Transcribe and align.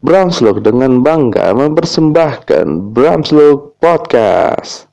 Bramslog 0.00 0.64
dengan 0.64 1.04
bangga 1.04 1.52
mempersembahkan 1.52 2.96
Bramslog 2.96 3.76
Podcast. 3.84 4.88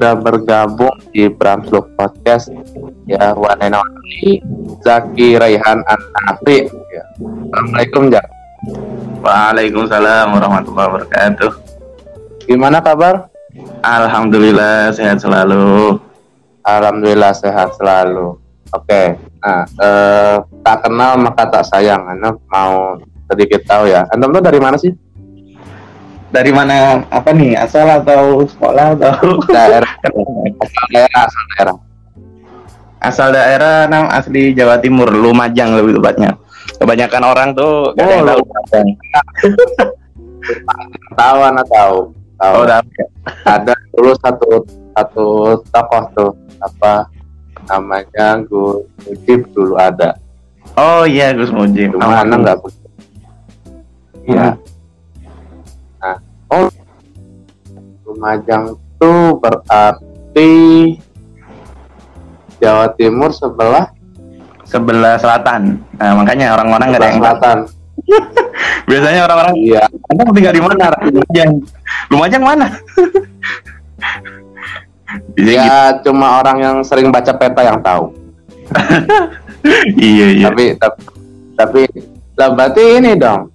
Sudah 0.00 0.16
bergabung 0.16 0.96
di 1.12 1.28
Bramslog 1.28 1.92
Podcast 1.92 2.48
ya 3.04 3.36
one 3.36 3.60
and 3.60 3.76
only 3.76 4.40
Zaki 4.80 5.36
Raihan 5.36 5.84
An-Afri. 5.84 6.72
Ya. 6.88 7.04
Assalamualaikum, 7.52 8.08
Jak. 8.08 8.24
Waalaikumsalam 9.20 10.32
warahmatullahi 10.32 10.88
wabarakatuh. 10.88 11.52
Gimana 12.48 12.80
kabar? 12.80 13.28
Alhamdulillah 13.84 14.88
sehat 14.96 15.20
selalu. 15.20 16.00
Alhamdulillah 16.64 17.36
sehat 17.36 17.76
selalu. 17.76 18.40
Oke, 18.72 19.20
nah 19.44 19.68
eh, 19.68 20.36
tak 20.64 20.80
kenal 20.80 21.20
maka 21.20 21.44
tak 21.44 21.68
sayang. 21.68 22.08
Anda 22.08 22.32
mau 22.48 22.96
sedikit 23.28 23.68
tahu 23.68 23.84
ya. 23.84 24.08
Anda 24.08 24.32
tuh 24.32 24.48
dari 24.48 24.64
mana 24.64 24.80
sih? 24.80 24.96
Dari 26.30 26.50
mana 26.54 27.02
apa 27.10 27.34
nih? 27.34 27.58
Asal 27.58 27.90
atau 27.90 28.46
sekolah 28.46 28.94
atau 28.94 29.42
Daerah, 29.50 29.90
asal 30.62 30.84
daerah, 30.94 31.20
asal 31.26 31.44
daerah. 31.50 31.76
asal 33.00 33.28
daerah 33.32 33.76
nam 33.90 34.06
asli 34.12 34.52
Jawa 34.54 34.78
Timur, 34.78 35.10
Lumajang 35.10 35.74
lebih 35.74 35.98
tepatnya. 35.98 36.38
Kebanyakan 36.78 37.22
orang 37.26 37.48
tuh 37.56 37.90
gak 37.98 38.06
ada 38.06 38.12
yang 38.14 38.22
Oh, 38.22 38.28
tahu 38.30 38.40
Lumajang. 38.46 38.86
Tahu 41.18 41.38
Anda 41.42 41.64
tahu. 41.66 41.96
Tahu. 42.40 42.54
Oh, 42.56 42.62
udah. 42.64 42.80
Ada 43.44 43.74
dulu 43.92 44.12
satu 44.22 44.48
satu 44.96 45.26
tokoh 45.68 46.02
tuh 46.16 46.30
apa 46.60 47.08
namanya 47.68 48.40
Gus 48.46 48.86
Mujib 49.04 49.44
dulu 49.52 49.74
ada. 49.76 50.16
Oh 50.78 51.04
iya 51.04 51.34
Gus 51.34 51.50
Mujib. 51.52 51.92
Cuma 51.96 52.22
Anda 52.22 52.36
nggak 52.38 52.58
begitu. 52.62 52.88
Iya. 54.24 54.36
Nah, 54.40 54.54
oh 56.50 56.68
Lumajang 58.06 58.74
tuh 58.98 59.38
berarti 59.38 60.52
Jawa 62.60 62.92
Timur 62.98 63.32
sebelah 63.32 63.88
sebelah 64.70 65.18
selatan. 65.18 65.82
Nah, 65.98 66.12
makanya 66.14 66.54
orang-orang 66.54 66.94
nggak 66.94 67.00
ada 67.02 67.08
yang 67.10 67.20
selatan. 67.22 67.58
Biasanya 68.90 69.20
orang-orang 69.26 69.54
Iya. 69.58 69.82
Anda 70.10 70.22
tinggal 70.30 70.54
di 70.54 70.62
mana? 70.62 70.84
Lumajang. 71.02 71.50
Lumajang 72.10 72.42
mana? 72.42 72.66
Bisa 75.34 75.50
Ya 75.58 75.74
cuma 76.06 76.38
orang 76.38 76.56
yang 76.62 76.76
sering 76.86 77.10
baca 77.10 77.34
peta 77.34 77.62
yang 77.66 77.78
tahu. 77.82 78.14
gitu. 78.70 79.98
Iya 80.00 80.26
iya. 80.40 80.46
Tapi 80.48 80.64
tapi 80.80 81.00
tapi 81.52 81.82
lah 82.40 82.48
berarti 82.56 82.82
ini 82.96 83.12
dong. 83.12 83.52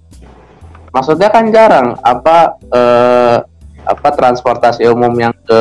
Maksudnya 0.96 1.28
kan 1.28 1.52
jarang 1.52 1.92
apa 2.00 2.56
eh, 2.72 3.36
apa 3.84 4.08
transportasi 4.16 4.88
umum 4.88 5.12
yang 5.12 5.36
ke 5.44 5.60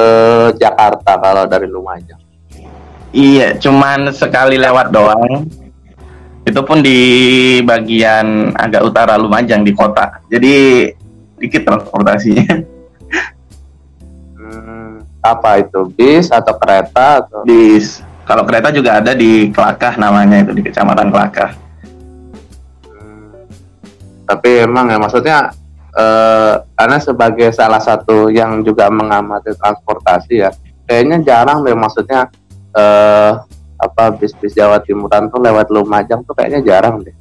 Jakarta 0.55 1.19
kalau 1.19 1.43
dari 1.43 1.67
Lumajang. 1.67 2.23
Iya, 3.11 3.59
cuman 3.59 4.15
sekali 4.15 4.55
lewat 4.55 4.95
doang. 4.95 5.43
Itu 6.47 6.61
pun 6.63 6.79
di 6.79 6.99
bagian 7.67 8.55
agak 8.55 8.87
utara 8.87 9.19
Lumajang 9.19 9.67
di 9.67 9.75
kota. 9.75 10.23
Jadi 10.31 10.87
dikit 11.35 11.67
transportasinya. 11.67 12.55
Hmm, 14.39 15.03
apa 15.19 15.59
itu 15.59 15.91
bis 15.91 16.31
atau 16.31 16.55
kereta 16.55 17.27
atau 17.27 17.43
Di 17.43 17.81
kalau 18.23 18.47
kereta 18.47 18.71
juga 18.71 19.03
ada 19.03 19.11
di 19.11 19.51
Kelakah 19.51 19.99
namanya 19.99 20.47
itu 20.47 20.55
di 20.55 20.63
Kecamatan 20.63 21.11
Kelakah. 21.11 21.64
Tapi 24.25 24.65
emang 24.65 24.89
ya 24.89 24.97
maksudnya 24.97 25.37
eh 25.95 26.53
karena 26.75 26.97
sebagai 26.99 27.49
salah 27.55 27.79
satu 27.79 28.27
yang 28.27 28.59
juga 28.67 28.91
mengamati 28.91 29.55
transportasi 29.55 30.43
ya 30.43 30.51
kayaknya 30.83 31.23
jarang 31.23 31.63
deh 31.63 31.71
maksudnya 31.71 32.27
eh 32.75 33.31
apa 33.75 34.03
bis-bis 34.15 34.55
Jawa 34.55 34.79
Timuran 34.83 35.27
tuh 35.31 35.39
lewat 35.39 35.67
Lumajang 35.71 36.23
tuh 36.23 36.35
kayaknya 36.35 36.63
jarang 36.63 37.03
deh. 37.03 37.15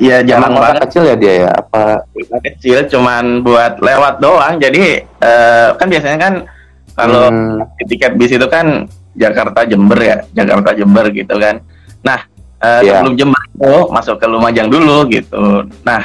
Iya, 0.00 0.24
jarang 0.24 0.56
kota 0.56 0.72
banget. 0.72 0.82
kecil 0.88 1.02
ya 1.04 1.16
dia 1.20 1.34
ya 1.44 1.50
apa 1.52 2.00
kecil 2.48 2.88
cuman 2.88 3.44
buat 3.44 3.76
lewat 3.80 4.24
doang. 4.24 4.56
Jadi 4.56 5.04
eh, 5.04 5.68
kan 5.76 5.86
biasanya 5.88 6.18
kan 6.18 6.34
kalau 6.96 7.28
Hmm, 7.28 7.60
tiket 7.88 8.16
bis 8.16 8.32
itu 8.32 8.46
kan 8.48 8.88
Jakarta 9.12 9.64
Jember 9.68 10.00
ya, 10.00 10.16
Jakarta 10.32 10.72
Jember 10.72 11.12
gitu 11.12 11.36
kan. 11.36 11.60
Nah, 12.00 12.24
eh, 12.62 12.80
Iya. 12.80 13.02
sebelum 13.02 13.14
Jember 13.14 13.42
itu 13.44 13.74
masuk 13.90 14.16
ke 14.16 14.26
Lumajang 14.26 14.68
dulu 14.68 14.96
gitu. 15.06 15.44
Nah, 15.82 16.02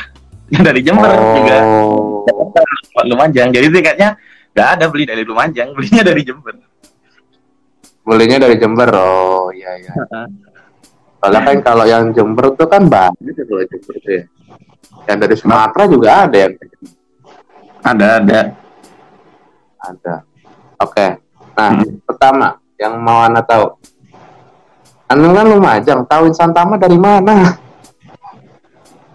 dari 0.68 0.82
Jember 0.82 1.12
juga 1.34 1.58
oh, 1.62 2.26
Jakarta 2.26 2.62
Lumajang. 3.04 3.50
Jadi 3.50 3.68
tiketnya 3.70 4.10
nggak 4.52 4.70
ada 4.74 4.86
beli 4.90 5.06
dari 5.06 5.22
Lumajang, 5.22 5.72
belinya 5.78 6.04
dari 6.04 6.22
Jember. 6.22 6.56
belinya 8.02 8.38
dari 8.40 8.56
Jember. 8.56 8.90
Oh 8.90 9.52
iya 9.52 9.72
iya. 9.78 9.92
Soalnya 11.20 11.42
kan 11.44 11.58
kalau 11.62 11.84
yang 11.84 12.10
Jember 12.12 12.54
tuh 12.54 12.66
kan 12.66 12.88
banyak 12.88 13.34
ya 13.34 13.44
kalau 13.44 13.64
Jember 13.66 13.96
tuh 14.00 14.14
ya. 14.14 14.24
Yang 15.06 15.18
dari 15.20 15.36
Sumatera 15.36 15.84
juga 15.86 16.10
ada 16.24 16.38
yang 16.38 16.54
Ada 17.80 18.08
ada. 18.20 18.40
ada. 19.80 20.16
Oke. 20.78 21.08
Nah, 21.54 21.70
Hmm. 21.74 21.98
pertama 22.04 22.48
yang 22.76 22.94
mau 22.98 23.20
Anda 23.20 23.42
tahu. 23.42 23.66
Anda 25.08 25.32
kan 25.32 25.46
Lumajang, 25.48 26.00
tahu 26.08 26.22
Insan 26.28 26.52
Tama 26.52 26.76
dari 26.76 27.00
mana? 27.00 27.56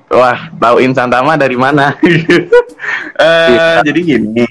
Wah, 0.08 0.48
tahu 0.56 0.80
Insan 0.80 1.12
Tama 1.12 1.36
dari 1.36 1.56
mana? 1.56 1.92
Eh, 3.12 3.48
Iya. 3.54 3.86
Jadi 3.86 4.00
gini. 4.02 4.46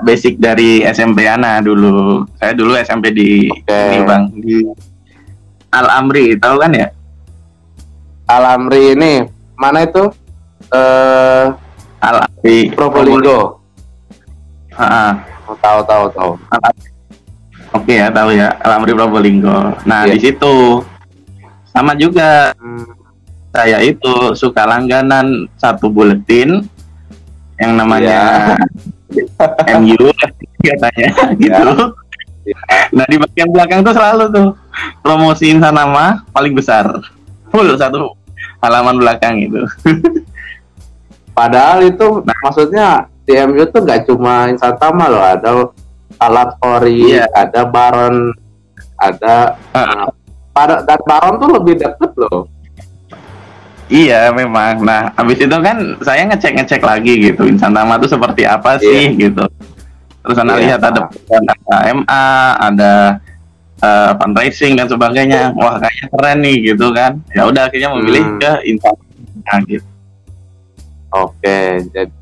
Basic 0.00 0.40
dari 0.40 0.80
SMP 0.82 1.28
Ana 1.28 1.60
dulu. 1.60 2.24
Saya 2.40 2.56
dulu 2.56 2.72
SMP 2.78 3.12
di 3.12 3.52
Oke. 3.52 3.68
ini 3.68 3.98
Bang, 4.08 4.32
di 4.32 4.64
Al 5.68 5.86
Amri, 6.00 6.34
tahu 6.40 6.56
kan 6.56 6.72
ya? 6.72 6.88
Alamri 8.24 8.96
ini 8.96 9.28
mana 9.60 9.84
itu? 9.84 10.08
Eh 10.72 11.44
Al 12.00 12.16
Amri 12.24 12.72
Probolinggo. 12.72 13.60
Ah, 14.72 14.84
ah. 14.88 15.12
Oh, 15.44 15.56
tahu 15.60 15.80
tahu 15.84 16.04
tahu. 16.16 16.32
Oke 17.72 17.96
ya, 17.98 18.12
tahu 18.12 18.36
ya. 18.36 18.52
Al 18.60 18.80
Amri 18.80 18.92
Probolinggo. 18.92 19.72
Nah, 19.88 20.04
Iya. 20.04 20.12
di 20.14 20.18
situ 20.20 20.84
sama 21.72 21.96
juga 21.96 22.52
saya 23.52 23.80
itu 23.80 24.36
suka 24.36 24.64
langganan 24.68 25.48
satu 25.56 25.88
buletin 25.88 26.64
yang 27.60 27.76
namanya 27.76 28.56
MU 29.80 30.08
katanya 30.60 31.08
gitu. 31.36 31.72
Iya. 32.42 32.56
Nah 32.90 33.04
di 33.06 33.16
bagian 33.22 33.48
belakang 33.54 33.80
tuh 33.86 33.94
selalu 33.94 34.24
tuh 34.34 34.48
promosiin 35.04 35.62
nama 35.62 36.20
paling 36.34 36.52
besar 36.56 36.90
full 37.52 37.68
satu 37.78 38.16
halaman 38.60 38.98
belakang 38.98 39.36
itu. 39.38 39.62
Padahal 41.32 41.86
itu 41.86 42.24
maksudnya 42.44 43.08
di 43.24 43.32
MU 43.46 43.64
tuh 43.70 43.80
gak 43.86 44.04
cuma 44.10 44.50
Insan 44.52 44.74
Tama 44.76 45.08
loh, 45.08 45.22
ada 45.22 45.70
Alat 46.18 46.50
Ori, 46.60 47.12
Iya. 47.12 47.26
ada 47.30 47.62
Baron, 47.64 48.32
ada 48.96 49.56
Ah, 49.70 50.08
Bar- 50.50 50.82
dan 50.82 51.00
Baron 51.02 51.34
tuh 51.36 51.50
lebih 51.50 51.74
deket 51.76 52.12
loh. 52.16 52.44
iya 53.88 54.28
memang. 54.28 54.80
Nah 54.80 55.12
habis 55.12 55.36
itu 55.36 55.52
kan 55.54 55.76
saya 56.00 56.24
ngecek 56.24 56.52
ngecek 56.54 56.80
lagi 56.80 57.12
gitu 57.22 57.44
insan 57.44 57.70
nama 57.70 57.96
tuh 57.96 58.08
seperti 58.08 58.42
apa 58.42 58.76
sih 58.76 59.12
gitu. 59.14 59.44
Terus 60.22 60.36
anda 60.38 60.56
Iya. 60.56 60.76
lihat 60.76 60.80
ada 60.82 61.00
ada 61.08 61.54
MA, 61.90 62.26
ada 62.58 62.92
eh, 63.78 64.10
fundraising 64.14 64.76
dan 64.76 64.86
sebagainya. 64.86 65.50
Wah 65.52 65.74
kayaknya 65.76 66.06
keren 66.08 66.38
nih 66.40 66.56
gitu 66.64 66.86
kan. 66.92 67.18
Ya 67.30 67.42
udah 67.44 67.66
akhirnya 67.66 67.90
memilih 67.92 68.22
Hmm. 68.24 68.38
ke 68.38 68.52
insan. 68.64 68.94
Nah, 69.42 69.58
gitu. 69.66 69.88
Oke, 71.10 71.58
jadi 71.90 72.12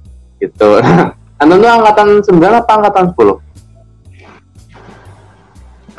gitu. 0.41 0.69
Anda 1.41 1.55
tuh 1.55 1.69
angkatan 1.69 2.09
9 2.23 2.33
apa 2.55 2.73
angkatan 2.75 3.05
10? 3.13 3.37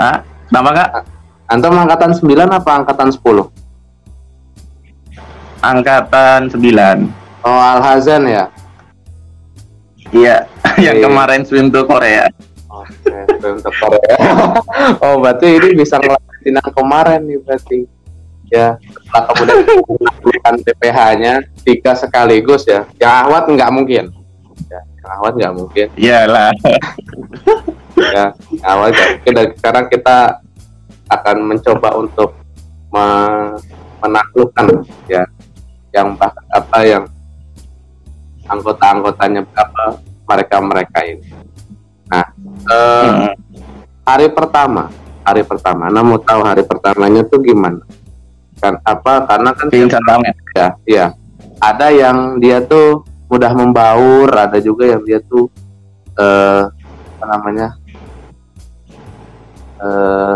Ah, 0.01 0.25
kenapa 0.49 0.69
kak? 0.73 0.89
Antum 1.45 1.77
angkatan 1.77 2.09
9 2.17 2.25
apa 2.49 2.71
angkatan 2.73 3.13
10? 3.13 3.21
Angkatan 5.61 6.49
9. 6.49 7.05
Oh, 7.45 7.61
Al-Hazan 7.61 8.25
ya? 8.25 8.49
Iya, 10.09 10.49
yang 10.85 10.97
Iya. 10.97 11.05
kemarin 11.05 11.45
swim 11.45 11.69
to 11.69 11.85
Korea. 11.85 12.25
Korea. 13.61 14.15
oh, 15.05 15.21
berarti 15.21 15.53
ini 15.61 15.77
bisa 15.77 16.01
ngelakuin 16.01 16.57
yang 16.57 16.71
kemarin 16.73 17.21
nih 17.29 17.37
berarti. 17.45 17.79
Ya, 18.51 18.75
setelah 18.81 19.31
kemudian 19.31 19.63
melakukan 19.63 20.55
PPH-nya 20.65 21.33
tiga 21.63 21.95
sekaligus 21.95 22.67
ya. 22.67 22.83
Yang 22.99 23.13
Ahwat 23.23 23.43
nggak 23.47 23.71
mungkin. 23.71 24.05
Ya, 24.67 24.81
yang 24.83 25.09
Ahwat 25.15 25.33
nggak 25.39 25.53
mungkin. 25.55 25.87
Iyalah. 25.95 26.51
Ya, 28.03 28.25
nggak 28.33 28.75
mungkin. 28.75 29.31
Dan 29.31 29.47
sekarang 29.55 29.85
kita 29.87 30.17
akan 31.07 31.37
mencoba 31.43 31.89
untuk 31.95 32.29
me- 32.89 33.59
menaklukkan 33.99 34.65
ya 35.05 35.23
yang 35.91 36.17
bahkan 36.17 36.41
apa 36.49 36.77
yang 36.81 37.03
anggota-anggotanya 38.45 39.45
apa 39.53 40.01
mereka-mereka 40.25 40.99
ini. 41.05 41.29
Nah, 42.07 42.25
eh, 42.65 43.07
Hmm. 43.07 43.31
hari 44.03 44.27
pertama 44.27 44.89
hari 45.21 45.45
pertama 45.45 45.87
Anda 45.87 46.01
mau 46.01 46.17
tahu 46.17 46.41
hari 46.41 46.65
pertamanya 46.65 47.21
tuh 47.23 47.39
gimana 47.39 47.85
kan 48.57 48.77
apa 48.81 49.25
karena 49.25 49.49
kan 49.53 49.67
Pingsan 49.69 50.01
banget. 50.01 50.33
ya 50.51 50.67
iya 50.83 51.05
ada 51.57 51.87
yang 51.89 52.37
dia 52.37 52.57
tuh 52.59 53.05
mudah 53.25 53.53
membaur 53.53 54.27
ada 54.27 54.57
juga 54.57 54.89
yang 54.89 55.01
dia 55.01 55.21
tuh 55.21 55.45
eh 56.13 56.63
apa 57.15 57.25
namanya 57.29 57.77
eh 59.81 60.35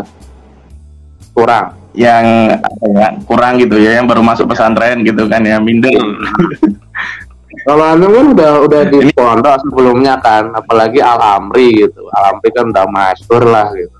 kurang 1.35 1.67
Yang 1.95 2.25
apa 2.59 2.85
ya, 2.91 3.07
kurang 3.23 3.53
gitu 3.55 3.79
ya, 3.79 3.95
yang 3.95 4.03
baru 4.03 4.19
masuk 4.19 4.51
pesantren 4.51 4.99
gitu 5.07 5.31
kan 5.31 5.39
ya, 5.47 5.63
minder. 5.63 5.95
kalau 7.67 7.87
anda 7.87 8.03
kan 8.11 8.25
udah 8.35 8.51
udah 8.67 8.81
di 8.91 9.15
pondok 9.15 9.63
sebelumnya 9.63 10.19
kan 10.19 10.51
apalagi 10.51 10.99
Al 10.99 11.39
Amri 11.39 11.87
gitu 11.87 12.03
Al 12.11 12.35
Amri 12.35 12.51
kan 12.51 12.67
udah 12.67 12.85
masyhur 12.91 13.47
lah 13.47 13.71
gitu 13.71 13.95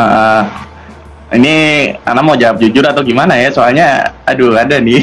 Eh, 0.00 0.42
ini 1.36 1.54
anak 2.02 2.22
mau 2.24 2.36
jawab 2.38 2.58
jujur 2.58 2.82
atau 2.82 3.02
gimana 3.04 3.36
ya? 3.38 3.48
Soalnya, 3.52 4.16
aduh 4.26 4.54
ada 4.56 4.80
nih. 4.80 5.02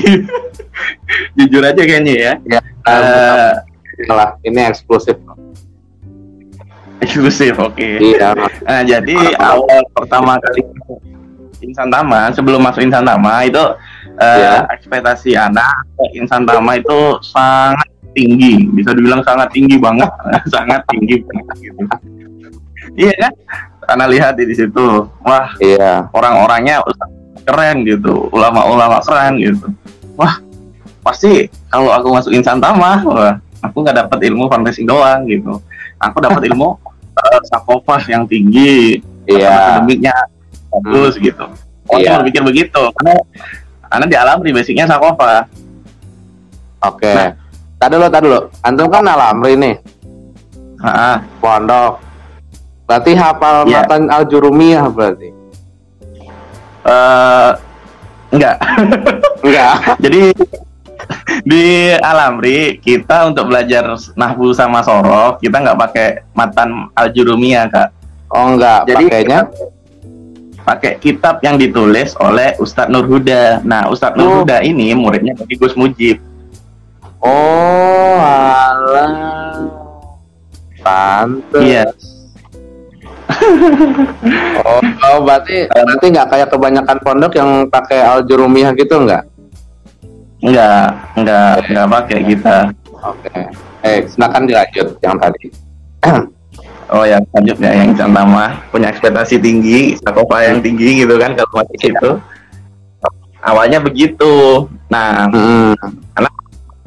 jujur 1.38 1.64
aja 1.64 1.82
kayaknya 1.82 2.14
ya. 2.14 2.34
ya 2.46 2.62
lah 4.14 4.38
ini 4.46 4.62
eksklusif 4.70 5.18
eksklusif, 7.02 7.56
oke. 7.58 8.00
iya 8.02 8.34
Nah, 8.66 8.82
jadi 8.84 9.16
awal 9.38 9.82
pertama 9.94 10.38
kali 10.42 10.62
Insan 11.58 11.90
Tama, 11.90 12.30
sebelum 12.34 12.62
masuk 12.62 12.86
Insan 12.86 13.06
Tama 13.06 13.46
itu 13.46 13.62
eh, 14.18 14.38
Ya. 14.38 14.66
ekspektasi 14.78 15.34
anak 15.34 15.86
Insan 16.14 16.46
Tama 16.46 16.78
itu 16.78 17.18
sangat 17.22 17.90
tinggi, 18.14 18.66
bisa 18.74 18.94
dibilang 18.94 19.22
sangat 19.22 19.50
tinggi 19.54 19.78
banget, 19.78 20.10
sangat 20.54 20.82
tinggi 20.90 21.22
banget 21.26 21.58
gitu. 21.70 21.82
Iya 22.98 23.14
kan? 23.14 23.34
Karena 23.88 24.06
lihat 24.10 24.34
di 24.36 24.54
situ, 24.58 25.06
wah 25.22 25.48
iya 25.62 26.10
orang-orangnya 26.12 26.82
keren 27.48 27.88
gitu, 27.88 28.28
ulama-ulama 28.34 29.00
keren 29.06 29.40
gitu. 29.40 29.70
Wah, 30.18 30.42
pasti 31.06 31.48
kalau 31.70 31.94
aku 31.94 32.10
masuk 32.12 32.32
Insan 32.34 32.60
Tama, 32.60 33.06
wah, 33.06 33.34
aku 33.64 33.86
nggak 33.86 34.06
dapat 34.06 34.20
ilmu 34.28 34.50
fantasi 34.50 34.84
doang 34.84 35.26
gitu. 35.30 35.62
Aku 35.98 36.18
dapat 36.22 36.46
ilmu 36.46 36.78
uh, 37.18 37.40
sakofah 37.50 38.02
yang 38.06 38.24
tinggi, 38.24 39.02
iya 39.26 39.82
akademiknya 39.82 40.14
bagus 40.70 41.18
gitu. 41.18 41.46
Oh, 41.88 41.98
Iya. 41.98 42.14
cuma 42.14 42.18
berpikir 42.22 42.42
begitu. 42.44 42.82
Karena 43.00 43.14
karena 43.88 44.06
di 44.06 44.16
alam 44.16 44.38
di 44.44 44.52
basicnya 44.52 44.86
sakofa. 44.86 45.48
Oke. 46.84 47.10
Nah. 47.10 47.32
Tadi 47.78 47.94
dulu, 47.94 48.10
tadi 48.10 48.26
dulu. 48.26 48.42
Antum 48.62 48.88
kan 48.90 49.06
alamri 49.06 49.54
nih, 49.54 49.76
Ah, 50.78 51.22
pondok. 51.38 52.02
Berarti 52.86 53.12
hafal 53.14 53.66
Iya. 53.66 53.82
matan 53.86 54.02
al-jurumiyah 54.10 54.86
berarti. 54.90 55.30
eh, 56.84 57.52
enggak. 58.32 58.56
Enggak. 59.44 59.74
Jadi 60.04 60.20
di 61.48 61.94
Alamri 62.00 62.80
kita 62.84 63.32
untuk 63.32 63.48
belajar 63.52 63.96
nahwu 64.16 64.52
sama 64.52 64.84
sorof 64.84 65.40
kita 65.40 65.64
nggak 65.64 65.80
pakai 65.80 66.08
matan 66.36 66.92
al-jurumiyah 66.96 67.66
kak. 67.72 67.90
Oh, 68.28 68.56
enggak. 68.56 68.84
Jadi 68.92 69.06
Pakainya 69.08 69.40
pakai 70.68 71.00
kitab 71.00 71.40
yang 71.40 71.56
ditulis 71.56 72.12
oleh 72.20 72.60
Ustadz 72.60 72.92
Nurhuda. 72.92 73.64
Nah 73.64 73.88
Ustadz 73.88 74.20
Oh. 74.20 74.44
Nurhuda 74.44 74.60
ini 74.68 74.92
muridnya 74.92 75.32
dari 75.32 75.56
Gus 75.56 75.80
Mujib. 75.80 76.20
Oh, 77.24 78.20
alah. 78.20 79.64
Pantes. 80.84 81.64
Iya. 81.64 81.86
Oh, 84.68 84.82
oh, 84.82 85.18
berarti 85.24 85.70
berarti 85.70 86.06
nggak 86.10 86.28
kayak 86.28 86.50
kebanyakan 86.50 86.98
pondok 87.06 87.32
yang 87.38 87.70
pakai 87.70 88.02
al-jurumiyah 88.02 88.74
gitu 88.76 89.04
enggak? 90.40 90.86
Enggak, 91.16 91.16
enggak, 91.16 91.54
enggak 91.68 91.88
pakai 91.90 92.20
kita. 92.26 92.58
Oke. 92.98 93.32
Eh, 93.82 93.98
silakan 94.10 94.44
dilanjut 94.46 94.88
yang 95.02 95.16
tadi. 95.18 95.46
Oh 96.88 97.04
ya, 97.04 97.20
lanjut 97.36 97.60
ya 97.60 97.84
yang 97.84 97.92
sama 98.00 98.64
punya 98.72 98.88
ekspektasi 98.88 99.44
tinggi, 99.44 100.00
sakopa 100.00 100.40
yang 100.40 100.64
tinggi 100.64 101.04
gitu 101.04 101.20
kan 101.20 101.36
kalau 101.36 101.60
masih 101.60 101.92
itu. 101.92 102.12
Awalnya 103.44 103.84
begitu. 103.84 104.64
Nah, 104.88 105.28
Hmm. 105.28 105.76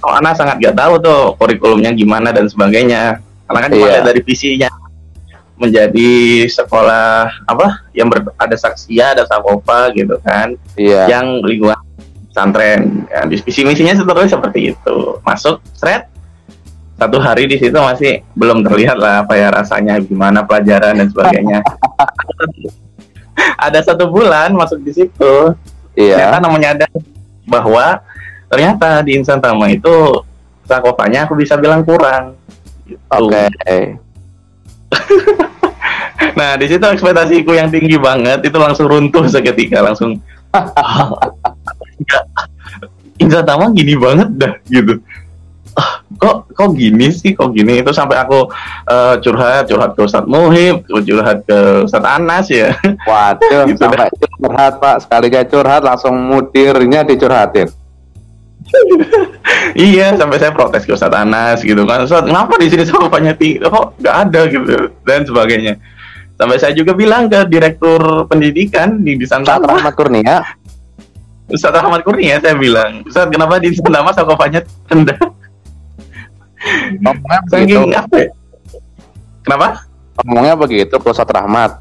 oh, 0.00 0.12
anak 0.16 0.40
sangat 0.40 0.56
gak 0.56 0.72
tahu 0.72 0.96
tuh 1.04 1.36
kurikulumnya 1.36 1.92
gimana 1.92 2.32
dan 2.32 2.48
sebagainya. 2.48 3.20
Karena 3.44 3.60
kan 3.60 3.70
Iya. 3.76 3.84
lihat 4.00 4.02
dari 4.08 4.24
visinya 4.24 4.72
menjadi 5.60 6.10
sekolah 6.48 7.44
apa 7.44 7.84
yang 7.92 8.08
ber- 8.08 8.32
ada 8.40 8.56
saksia, 8.56 9.12
ada 9.12 9.28
sakopa 9.28 9.92
gitu 9.92 10.16
kan, 10.24 10.56
Iya. 10.80 11.12
yang 11.12 11.44
lingkungan 11.44 11.76
pesantren. 12.40 13.04
Ya, 13.12 13.28
visi 13.28 13.60
misinya 13.60 13.92
seterusnya 13.92 14.40
seperti 14.40 14.72
itu. 14.72 14.96
Masuk, 15.20 15.60
thread 15.76 16.08
satu 16.96 17.16
hari 17.16 17.48
di 17.48 17.56
situ 17.56 17.76
masih 17.76 18.20
belum 18.36 18.60
terlihat 18.60 19.00
lah 19.00 19.24
apa 19.24 19.32
ya 19.32 19.48
rasanya 19.48 20.00
gimana 20.00 20.44
pelajaran 20.44 21.00
dan 21.00 21.08
sebagainya. 21.08 21.60
ada 23.68 23.80
satu 23.80 24.08
bulan 24.08 24.52
masuk 24.52 24.84
di 24.84 24.92
situ, 24.92 25.34
Iya. 25.96 26.28
ternyata 26.28 26.38
namanya 26.44 26.68
ada 26.76 26.86
bahwa 27.48 28.04
ternyata 28.52 29.00
di 29.00 29.16
Insan 29.16 29.40
Tama 29.40 29.72
itu 29.72 30.24
sakopanya 30.68 31.24
aku 31.24 31.40
bisa 31.40 31.56
bilang 31.56 31.84
kurang. 31.84 32.36
Gitu. 32.88 33.00
Oke. 33.12 33.48
Nah 36.36 36.52
di 36.60 36.68
situ 36.68 36.84
ekspektasiku 36.84 37.56
yang 37.56 37.72
tinggi 37.72 37.96
banget 37.96 38.44
itu 38.44 38.56
langsung 38.60 38.92
runtuh 38.92 39.24
seketika 39.24 39.80
langsung. 39.80 40.20
Enggak, 42.00 42.24
Insan 43.20 43.44
Tama 43.44 43.68
gini 43.76 43.94
banget 44.00 44.28
dah 44.40 44.52
gitu. 44.72 44.96
Ah, 45.78 46.02
kok 46.18 46.50
kok 46.50 46.74
gini 46.74 47.14
sih 47.14 47.36
kok 47.36 47.54
gini? 47.54 47.78
Itu 47.78 47.94
sampai 47.94 48.18
aku 48.18 48.50
eh, 48.90 49.14
curhat 49.22 49.70
curhat 49.70 49.94
ke 49.94 50.00
Ustadz 50.02 50.26
Muhib 50.26 50.82
curhat 50.88 51.46
ke 51.46 51.86
Ustadz 51.86 52.10
Anas 52.10 52.50
ya. 52.50 52.74
Waduh, 53.06 53.64
Gitu 53.70 53.78
sampai 53.78 54.10
curhat 54.10 54.82
Pak. 54.82 54.96
Sekalinya 55.06 55.42
curhat 55.46 55.82
langsung 55.84 56.16
mutirnya 56.16 57.06
dicurhatin. 57.06 57.68
iya 59.74 60.14
sampai 60.14 60.38
saya 60.38 60.54
protes 60.54 60.82
ke 60.88 60.96
Ustadz 60.96 61.20
Anas 61.20 61.62
gitu 61.62 61.86
kan. 61.86 62.02
Ustadz 62.02 62.26
kenapa 62.26 62.58
di 62.58 62.66
sini 62.66 62.82
sakopanya 62.82 63.36
tinggi 63.36 63.62
kok 63.62 64.00
nggak 64.00 64.16
ada? 64.26 64.40
Gitu 64.50 64.90
dan 65.06 65.22
sebagainya. 65.22 65.78
Sampai 66.40 66.56
saya 66.56 66.72
juga 66.72 66.96
bilang 66.96 67.28
ke 67.28 67.44
direktur 67.52 68.24
pendidikan 68.24 69.04
di 69.04 69.20
di 69.20 69.28
Saat 69.28 69.44
Santama 69.44 69.76
Rahmat. 69.76 69.92
Kurnia, 69.92 70.40
Ustadz 71.50 71.78
Ahmad 71.82 72.00
Kurnia 72.06 72.38
saya 72.38 72.54
bilang 72.54 73.02
Ustadz 73.04 73.30
kenapa 73.34 73.58
di 73.58 73.74
Santama 73.74 74.14
sakopanya 74.14 74.62
rendah 74.86 75.18
ngomongnya 77.00 77.40
begitu. 77.48 77.80
apa 77.96 78.16
ya? 78.16 78.28
kenapa 79.42 79.68
Ngomongnya 80.20 80.52
begitu 80.52 80.94
ke 81.00 81.08
Ustadz 81.08 81.32
Rahmat. 81.32 81.80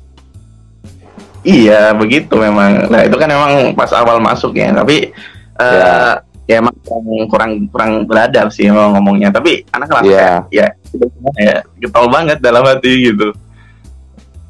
Iya 1.44 1.92
begitu 1.92 2.40
memang. 2.40 2.88
Nah 2.88 3.04
itu 3.04 3.16
kan 3.20 3.28
memang 3.28 3.76
pas 3.76 3.92
awal 3.92 4.24
masuk 4.24 4.56
ya. 4.56 4.72
Tapi 4.72 5.12
eh, 5.60 6.14
ya 6.48 6.56
emang 6.64 6.72
kurang 6.88 7.04
kurang, 7.28 7.52
kurang 7.68 7.92
beradab 8.08 8.48
sih 8.48 8.72
memang 8.72 8.96
ngomongnya. 8.96 9.28
Tapi 9.32 9.68
anak 9.76 9.92
kelas 9.92 10.04
Iya. 10.08 10.28
kayak, 10.48 10.72
ya 10.96 11.06
ya 11.36 11.56
getol 11.84 12.08
banget 12.08 12.40
dalam 12.40 12.64
hati 12.64 13.12
gitu. 13.12 13.36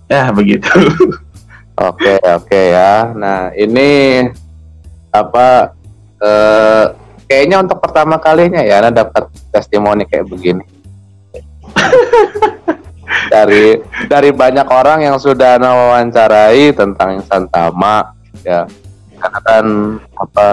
Ya 0.05 0.29
begitu. 0.29 0.69
Oke, 1.79 2.19
oke 2.19 2.61
ya. 2.75 3.15
Nah, 3.15 3.55
ini 3.55 4.19
apa 5.09 5.73
eh 6.19 6.85
kayaknya 7.29 7.61
untuk 7.61 7.77
pertama 7.77 8.17
kalinya 8.17 8.65
ya 8.65 8.81
Anda 8.81 9.05
dapat 9.05 9.29
testimoni 9.53 10.09
kayak 10.09 10.25
begini. 10.25 10.65
dari 13.33 13.77
dari 14.09 14.29
banyak 14.33 14.65
orang 14.65 15.05
yang 15.05 15.21
sudah 15.21 15.61
Ana 15.61 15.77
wawancarai 15.77 16.73
tentang 16.73 17.21
insan 17.21 17.45
tama 17.53 18.17
ya. 18.41 18.65
Karena 19.21 19.39
kan 19.45 19.65
apa 20.17 20.47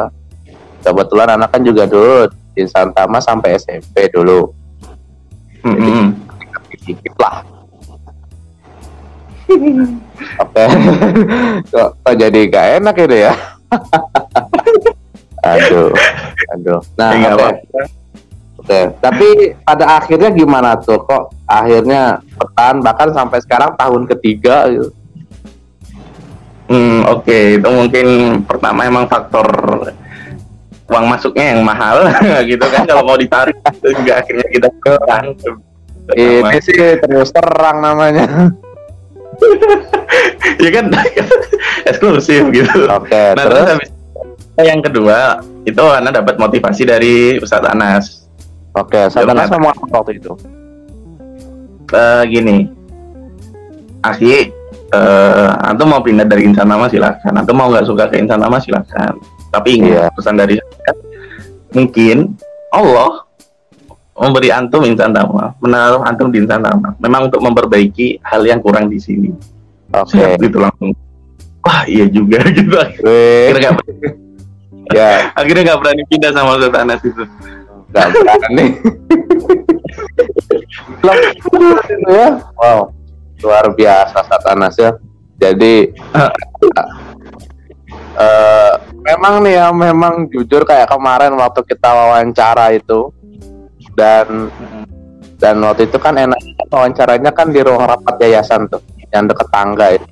kebetulan 0.84 1.40
anak 1.40 1.56
kan 1.56 1.64
juga 1.64 1.88
dulu 1.88 2.28
di 2.52 2.68
insan 2.68 2.92
tama 2.92 3.24
sampai 3.24 3.56
SMP 3.56 4.12
dulu. 4.12 4.52
Mm-mm. 5.64 6.12
dikit 6.86 7.14
lah. 7.18 7.42
Oke. 10.38 10.64
Kok, 11.74 11.88
kok 11.98 12.14
jadi 12.14 12.40
gak 12.46 12.66
enak 12.78 12.94
ini 12.94 13.26
ya 13.26 13.55
aduh 15.54 15.90
aduh 16.54 16.80
nah 16.98 17.10
Ya, 17.14 17.30
oke. 17.32 17.38
apa-apa. 17.38 17.82
Oke, 18.56 18.80
tapi 18.98 19.28
pada 19.62 20.00
akhirnya 20.00 20.32
gimana 20.34 20.74
tuh 20.80 20.98
kok 21.06 21.30
akhirnya 21.46 22.18
petan 22.34 22.82
bahkan 22.82 23.14
sampai 23.14 23.38
sekarang 23.38 23.78
tahun 23.78 24.10
ketiga 24.10 24.66
gitu. 24.72 24.90
Hmm, 26.66 27.06
oke, 27.06 27.62
itu 27.62 27.68
mungkin 27.70 28.06
pertama 28.42 28.90
emang 28.90 29.06
faktor 29.06 29.46
uang 30.90 31.04
masuknya 31.06 31.54
yang 31.54 31.62
mahal 31.62 32.10
gitu 32.50 32.66
kan 32.66 32.82
kalau 32.86 33.06
mau 33.06 33.14
ditarik 33.14 33.54
itu 33.78 33.88
juga 34.02 34.12
akhirnya 34.18 34.46
kita 34.50 34.68
kurang. 34.82 35.24
Ini 36.10 36.58
sih 36.58 36.98
terus 37.02 37.30
terang 37.30 37.82
namanya. 37.82 38.50
ya 40.64 40.70
kan 40.72 40.84
eksklusif 41.90 42.42
gitu. 42.50 42.88
Oke, 42.88 43.14
Nah, 43.36 43.44
terus 43.44 43.60
terus 43.62 43.70
habis 43.76 43.90
yang 44.56 44.80
kedua 44.80 45.44
itu 45.68 45.82
Ana 45.82 46.08
dapat 46.08 46.40
motivasi 46.40 46.82
dari 46.88 47.36
Ustadz 47.36 47.68
Anas. 47.68 48.24
oke, 48.76 49.08
sadana 49.08 49.44
Dia 49.44 49.52
sama 49.56 49.72
apa 49.72 50.04
waktu 50.04 50.20
itu? 50.20 50.32
Eh, 51.86 52.22
gini, 52.28 52.68
Aki, 54.04 54.34
eh, 54.92 55.50
antum 55.64 55.88
mau 55.90 56.02
pindah 56.04 56.28
dari 56.28 56.44
insan 56.44 56.68
nama 56.68 56.86
silakan. 56.90 57.32
Antum 57.40 57.56
mau 57.56 57.72
nggak 57.72 57.86
suka 57.88 58.10
ke 58.12 58.20
insan 58.20 58.42
nama 58.42 58.60
silakan. 58.60 59.16
Tapi 59.54 59.80
ingat 59.80 60.12
pesan 60.12 60.36
dari 60.36 60.60
saya, 60.60 60.92
mungkin 61.72 62.36
Allah 62.68 63.24
memberi 64.16 64.48
antum 64.52 64.84
insan 64.84 65.12
nama, 65.12 65.52
menaruh 65.60 66.04
antum 66.04 66.28
di 66.28 66.44
insan 66.44 66.60
nama, 66.60 66.92
memang 67.00 67.32
untuk 67.32 67.40
memperbaiki 67.40 68.20
hal 68.24 68.44
yang 68.44 68.60
kurang 68.60 68.88
di 68.92 69.00
sini. 69.00 69.32
Oke. 69.96 70.20
Siap 70.20 70.36
gitu 70.44 70.58
langsung. 70.60 70.92
Wah 71.64 71.82
iya 71.88 72.04
juga 72.06 72.38
gitu. 72.56 72.76
Akhirnya 72.76 73.70
nggak 73.74 73.86
ya 74.94 75.34
akhirnya 75.34 75.62
nggak 75.72 75.80
berani 75.82 76.02
pindah 76.06 76.30
sama 76.30 76.54
Ustadz 76.60 76.78
Anas 76.78 77.00
itu. 77.02 77.24
nggak 77.90 78.06
berani. 78.12 78.66
Belum 81.00 81.16
itu 81.32 82.08
ya. 82.12 82.28
Wow, 82.60 82.92
luar 83.42 83.64
biasa 83.72 84.18
Satanas 84.26 84.74
ya. 84.78 84.90
Jadi 85.36 85.90
eh, 88.24 88.72
memang 89.04 89.44
nih 89.44 89.54
ya, 89.60 89.66
memang 89.72 90.28
jujur 90.32 90.64
kayak 90.64 90.88
kemarin 90.88 91.32
waktu 91.36 91.60
kita 91.66 91.88
wawancara 91.88 92.72
itu 92.72 93.12
dan 93.96 94.48
dan 95.36 95.60
waktu 95.60 95.88
itu 95.88 95.96
kan 96.00 96.16
enak 96.16 96.40
wawancaranya 96.72 97.30
kan 97.32 97.52
di 97.52 97.60
ruang 97.60 97.84
rapat 97.84 98.16
yayasan 98.24 98.68
tuh 98.68 98.80
yang 99.12 99.28
deket 99.28 99.48
tangga 99.52 99.86
itu. 99.94 100.08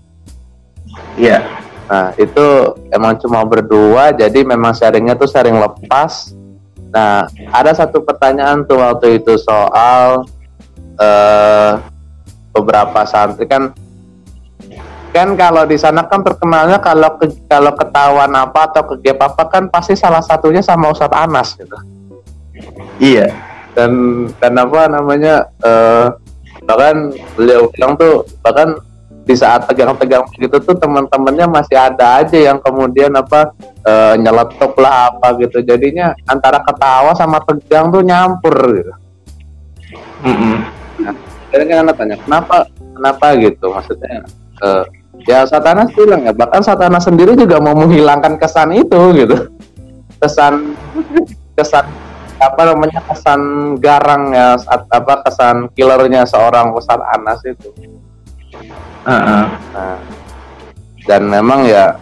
Iya. 1.16 1.40
Nah 1.84 2.12
itu 2.16 2.46
emang 2.92 3.16
cuma 3.20 3.44
berdua 3.44 4.12
jadi 4.12 4.44
memang 4.44 4.72
sharingnya 4.76 5.16
tuh 5.16 5.28
sharing 5.28 5.56
lepas. 5.56 6.32
Nah 6.92 7.28
ada 7.50 7.72
satu 7.72 8.04
pertanyaan 8.04 8.64
tuh 8.64 8.80
waktu 8.80 9.20
itu 9.20 9.36
soal 9.40 10.28
eh 10.94 11.72
beberapa 12.54 13.02
santri 13.02 13.50
kan 13.50 13.74
kan 15.10 15.34
kalau 15.34 15.66
di 15.66 15.74
sana 15.74 16.06
kan 16.06 16.22
terkenalnya 16.22 16.78
kalau 16.78 17.18
ke, 17.18 17.26
kalau 17.50 17.74
ketahuan 17.74 18.30
apa 18.34 18.70
atau 18.70 18.82
kegep 18.94 19.18
apa 19.18 19.42
kan 19.50 19.66
pasti 19.66 19.98
salah 19.98 20.22
satunya 20.22 20.62
sama 20.62 20.94
Ustadz 20.94 21.18
Anas 21.18 21.58
gitu 21.58 21.74
Iya. 23.02 23.53
Dan 23.74 23.92
dan 24.38 24.54
apa 24.58 24.86
namanya 24.88 25.50
eh 25.62 26.06
bahkan 26.64 27.12
beliau 27.36 27.68
bilang 27.74 27.92
tuh 27.98 28.24
bahkan 28.40 28.78
di 29.24 29.32
saat 29.32 29.64
tegang-tegang 29.64 30.24
begitu 30.36 30.60
tuh 30.60 30.76
teman-temannya 30.76 31.48
masih 31.48 31.76
ada 31.80 32.20
aja 32.20 32.36
yang 32.36 32.60
kemudian 32.60 33.12
apa 33.16 33.52
eh, 33.84 34.14
nyeletuk 34.20 34.76
lah 34.76 35.12
apa 35.12 35.36
gitu 35.40 35.64
jadinya 35.64 36.12
antara 36.28 36.60
ketawa 36.60 37.16
sama 37.16 37.40
tegang 37.40 37.88
tuh 37.88 38.04
nyampur 38.04 38.56
gitu. 38.76 38.92
Mm-mm. 40.24 40.56
Jadi 41.52 41.62
kan 41.68 41.78
anak 41.88 41.96
tanya 41.96 42.16
kenapa 42.20 42.56
kenapa 42.96 43.26
gitu 43.40 43.66
maksudnya 43.72 44.24
eh, 44.60 44.84
ya 45.24 45.48
Satanas 45.48 45.88
bilang 45.96 46.28
ya 46.28 46.32
bahkan 46.36 46.60
Satanas 46.60 47.08
sendiri 47.08 47.32
juga 47.32 47.60
mau 47.60 47.72
menghilangkan 47.72 48.36
kesan 48.36 48.76
itu 48.76 49.00
gitu 49.16 49.36
kesan 50.20 50.76
kesan 51.56 51.84
apa 52.38 52.60
namanya 52.66 53.00
kesan 53.06 53.40
garang 53.78 54.34
ya 54.34 54.58
saat- 54.58 54.90
apa 54.90 55.22
kesan 55.24 55.70
killernya 55.72 56.26
seorang 56.26 56.74
Ustadz 56.74 57.06
Anas 57.06 57.40
itu 57.46 57.70
Ah, 59.04 59.12
ah. 59.12 59.44
nah, 59.76 59.98
dan 61.04 61.28
memang 61.28 61.68
ya 61.68 62.00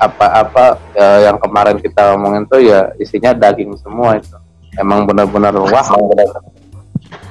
apa-apa 0.00 0.80
ya, 0.96 1.28
yang 1.28 1.36
kemarin 1.36 1.76
kita 1.76 2.16
omongin 2.16 2.48
tuh 2.48 2.56
ya 2.64 2.88
isinya 2.96 3.36
daging 3.36 3.76
semua 3.76 4.16
itu 4.16 4.32
emang 4.80 5.04
benar-benar 5.04 5.52
wah 5.60 5.84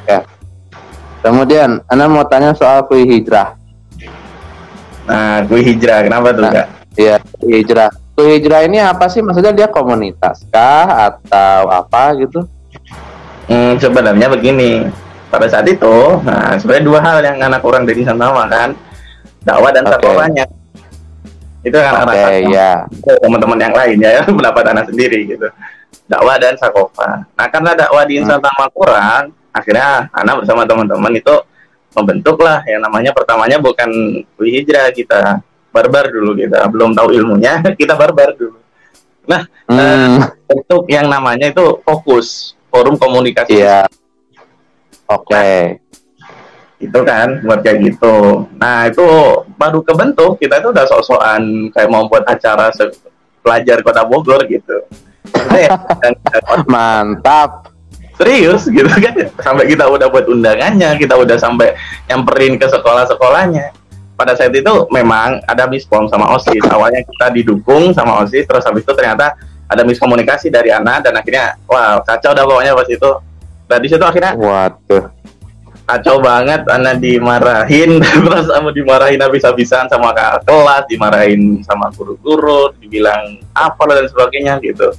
ya 0.05 0.21
kemudian 1.25 1.81
Anda 1.89 2.05
mau 2.05 2.21
tanya 2.29 2.53
soal 2.53 2.85
kui 2.85 3.09
hijrah 3.09 3.57
Nah, 5.09 5.41
gue 5.41 5.57
hijrah, 5.65 6.05
kenapa 6.05 6.29
tuh 6.37 6.45
Nah. 6.45 6.53
kak? 6.53 6.67
Iya, 6.93 7.15
hijrah. 7.41 7.89
Tuh 8.19 8.27
hijrah 8.27 8.67
ini 8.67 8.83
apa 8.83 9.07
sih? 9.07 9.23
Maksudnya 9.23 9.55
dia 9.55 9.71
komunitas 9.71 10.43
kah 10.51 11.07
atau 11.07 11.71
apa 11.71 12.11
gitu? 12.19 12.43
Hmm, 13.47 13.79
sebenarnya 13.79 14.27
begini, 14.27 14.83
pada 15.31 15.47
saat 15.47 15.63
itu, 15.71 16.19
nah 16.27 16.51
sebenarnya 16.59 16.83
dua 16.83 16.99
hal 16.99 17.17
yang 17.23 17.39
anak 17.39 17.63
orang 17.63 17.87
dari 17.87 18.03
Santama 18.03 18.43
kan, 18.51 18.75
dakwah 19.47 19.71
dan 19.71 19.87
sakorannya. 19.87 20.45
Itu 21.63 21.79
kan 21.79 22.03
Oke, 22.03 22.11
anak 22.11 22.15
ya. 22.51 22.83
teman-teman 23.23 23.55
yang 23.63 23.71
lain 23.71 23.97
ya, 24.03 24.19
pendapat 24.37 24.63
anak 24.67 24.91
sendiri 24.91 25.23
gitu. 25.23 25.47
Dakwah 26.11 26.35
dan 26.35 26.59
sakofa. 26.59 27.23
Nah, 27.23 27.47
karena 27.47 27.71
dakwah 27.71 28.03
di 28.03 28.19
Hmm. 28.19 28.35
Santama 28.35 28.67
kurang, 28.75 29.31
akhirnya 29.55 30.11
anak 30.11 30.43
bersama 30.43 30.67
teman-teman 30.67 31.15
itu 31.15 31.35
membentuklah 31.95 32.67
yang 32.67 32.83
namanya 32.83 33.15
pertamanya 33.15 33.63
bukan 33.63 33.87
hijrah 34.43 34.91
kita 34.91 35.39
barbar 35.69 36.09
dulu 36.09 36.33
kita 36.33 36.65
belum 36.69 36.97
tahu 36.97 37.13
ilmunya 37.13 37.61
kita 37.79 37.93
barbar 37.93 38.33
dulu. 38.35 38.57
Hmm, 39.69 40.25
untuk 40.49 40.89
yang 40.89 41.05
namanya 41.05 41.53
itu 41.53 41.77
fokus 41.85 42.57
forum 42.73 42.97
komunikasi. 42.97 43.61
Iya. 43.61 43.85
Oke. 45.09 45.77
itu 46.79 46.95
kan 47.03 47.43
buat 47.43 47.59
kayak 47.59 47.91
gitu. 47.91 48.47
Nah 48.55 48.87
itu 48.87 49.03
baru 49.59 49.83
kebentuk 49.83 50.39
kita 50.39 50.63
itu 50.63 50.71
udah 50.71 50.87
sok-sokan 50.87 51.67
kayak 51.75 51.91
mau 51.91 52.07
buat 52.07 52.23
acara 52.23 52.71
pelajar 53.43 53.83
kota 53.83 54.07
Bogor 54.07 54.47
gitu. 54.47 54.87
Ya, 55.51 55.75
Mantap. 56.71 57.75
serius 58.15 58.63
gitu 58.71 58.87
kan. 58.87 59.15
Sampai 59.43 59.67
kita 59.67 59.91
udah 59.91 60.07
buat 60.07 60.25
undangannya 60.31 60.95
kita 60.95 61.19
udah 61.19 61.35
sampai 61.35 61.75
nyamperin 62.07 62.55
ke 62.55 62.71
sekolah-sekolahnya 62.71 63.75
pada 64.19 64.35
saat 64.35 64.51
itu 64.51 64.73
memang 64.91 65.39
ada 65.47 65.63
miskom 65.71 66.11
sama 66.11 66.35
osis 66.35 66.59
awalnya 66.67 66.99
kita 67.07 67.31
didukung 67.31 67.95
sama 67.95 68.19
osis 68.27 68.43
terus 68.43 68.67
habis 68.67 68.83
itu 68.83 68.91
ternyata 68.91 69.31
ada 69.71 69.81
miskomunikasi 69.87 70.51
dari 70.51 70.75
anak 70.75 71.07
dan 71.07 71.15
akhirnya 71.15 71.55
wah 71.63 72.03
kacau 72.03 72.35
dah 72.35 72.43
pokoknya 72.43 72.75
pas 72.75 72.89
itu 72.91 73.11
dan 73.71 73.79
di 73.79 73.87
situ 73.87 74.03
akhirnya 74.03 74.35
Waduh. 74.35 75.07
kacau 75.87 76.19
banget 76.19 76.67
anak 76.67 76.99
dimarahin 76.99 77.97
terus 78.03 78.51
sama 78.51 78.75
dimarahin 78.75 79.23
habis-habisan 79.23 79.87
sama 79.87 80.11
kakak 80.11 80.43
kelas 80.43 80.83
dimarahin 80.91 81.63
sama 81.63 81.87
guru-guru 81.95 82.75
dibilang 82.83 83.39
apa 83.55 83.81
dan 83.87 84.03
sebagainya 84.11 84.59
gitu 84.59 84.91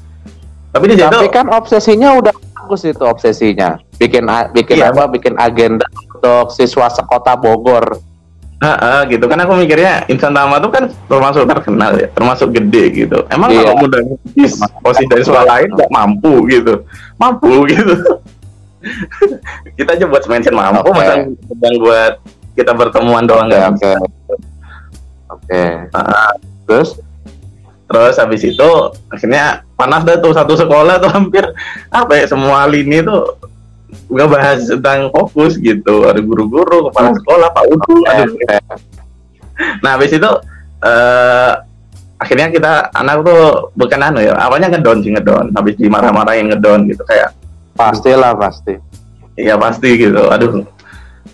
tapi 0.71 0.85
di 0.87 0.95
situ 0.97 1.11
Tapi 1.11 1.29
kan 1.35 1.50
obsesinya 1.50 2.15
udah 2.15 2.31
bagus 2.31 2.87
itu 2.87 3.03
obsesinya. 3.03 3.83
Bikin 3.99 4.23
bikin 4.55 4.79
Iya. 4.79 4.95
apa? 4.95 5.11
Bikin 5.11 5.35
agenda 5.35 5.83
untuk 6.15 6.55
siswa 6.55 6.87
sekota 6.87 7.35
Bogor. 7.35 7.99
Ah, 8.61 8.76
ah, 8.76 9.00
gitu 9.09 9.25
kan 9.25 9.40
aku 9.40 9.57
mikirnya 9.57 10.05
Insan 10.07 10.37
Tama 10.37 10.61
tuh 10.61 10.69
kan 10.69 10.85
termasuk 11.09 11.49
terkenal 11.49 11.97
ya, 11.97 12.12
termasuk 12.12 12.52
gede 12.52 12.85
gitu. 12.93 13.25
Emang 13.33 13.49
Iya. 13.49 13.64
kalau 13.64 13.75
muda 13.81 13.99
posisi 14.85 15.09
dari 15.09 15.25
sekolah 15.25 15.45
lain 15.49 15.69
nggak 15.73 15.88
mampu 15.88 16.45
gitu, 16.45 16.85
mampu 17.17 17.64
gitu. 17.67 17.95
kita 19.81 19.97
aja 19.97 20.05
buat 20.05 20.25
mention 20.29 20.52
mampu, 20.52 20.85
Oke. 20.85 20.93
masa 20.93 21.14
sedang 21.25 21.75
buat 21.81 22.12
kita 22.52 22.73
bertemuan 22.76 23.25
doang 23.25 23.49
Oke, 23.49 23.57
nggak 23.57 23.64
oke. 23.64 23.76
bisa. 23.81 23.90
Oke. 25.31 25.62
Ah, 25.93 26.33
Terus 26.69 26.88
terus 27.87 28.14
habis 28.14 28.45
itu 28.45 28.71
akhirnya 29.09 29.67
panas 29.75 30.05
dah 30.05 30.21
tuh 30.21 30.31
satu 30.31 30.55
sekolah 30.55 31.00
tuh 31.00 31.11
hampir 31.11 31.43
apa 31.90 32.12
ya 32.14 32.29
semua 32.29 32.62
lini 32.64 33.02
tuh 33.02 33.35
nggak 34.11 34.28
bahas 34.30 34.66
tentang 34.66 35.11
fokus 35.14 35.59
gitu. 35.59 36.06
Ada 36.06 36.20
guru-guru 36.23 36.90
kepala 36.90 37.14
sekolah 37.14 37.49
pak 37.54 37.64
udu 37.70 37.94
aduh 38.06 38.30
nah 39.85 40.00
habis 40.00 40.16
itu 40.16 40.30
eh 40.80 41.52
akhirnya 42.20 42.49
kita 42.52 42.73
anak 42.97 43.25
tuh 43.25 43.73
bukan 43.76 44.00
anu 44.00 44.20
ya 44.20 44.37
awalnya 44.37 44.73
ngedon 44.73 45.00
sih 45.04 45.12
ngedon 45.12 45.52
habis 45.56 45.76
dimarah-marahin 45.76 46.52
ngedon 46.52 46.88
gitu 46.88 47.04
kayak 47.04 47.32
pastilah 47.76 48.37
pasti. 48.37 48.76
Iya 49.40 49.56
pasti 49.56 49.88
gitu. 49.97 50.28
Aduh 50.28 50.64